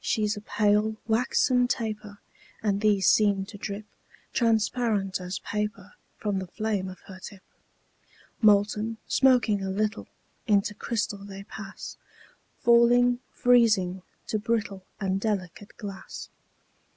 [0.00, 2.20] She's a pale, waxen taper;
[2.62, 3.84] And these seem to drip
[4.32, 7.42] Transparent as paper From the flame of her tip.
[8.40, 10.06] Molten, smoking a little,
[10.46, 11.96] Into crystal they pass;
[12.62, 16.28] Falling, freezing, to brittle And delicate glass.